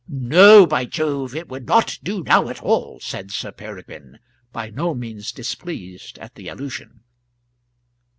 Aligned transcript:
"No, 0.07 0.65
by 0.65 0.85
Jove! 0.85 1.35
it 1.35 1.47
would 1.47 1.67
not 1.67 1.99
do 2.01 2.23
now 2.23 2.49
at 2.49 2.59
all," 2.59 2.99
said 2.99 3.29
Sir 3.29 3.51
Peregrine, 3.51 4.17
by 4.51 4.71
no 4.71 4.95
means 4.95 5.31
displeased 5.31 6.17
at 6.17 6.33
the 6.33 6.47
allusion. 6.47 7.01